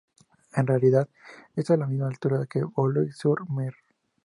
En 0.55 0.65
realidad, 0.65 1.07
está 1.55 1.75
a 1.75 1.77
la 1.77 1.85
misma 1.85 2.07
altura 2.07 2.47
que 2.47 2.63
Boulogne 2.63 3.11
Sur 3.11 3.47
Mer. 3.51 3.75